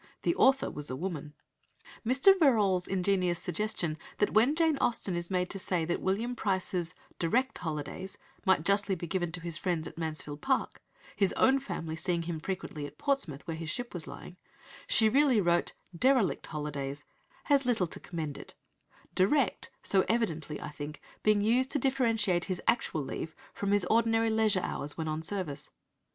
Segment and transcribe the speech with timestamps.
[0.23, 1.35] The author was a woman.
[2.03, 2.33] Mr.
[2.39, 7.59] Verrall's ingenious suggestion that when Jane Austen is made to say that William Price's "direct
[7.59, 10.81] holidays" might justly be given to his friends at Mansfield Park
[11.15, 14.37] (his own family seeing him frequently at Portsmouth, where his ship was lying),
[14.87, 17.05] she really wrote "derelict holidays,"
[17.43, 18.55] has little to commend it,
[19.13, 24.31] "direct" so evidently, I think, being used to differentiate his actual leave from his ordinary
[24.31, 25.69] leisure hours when on service.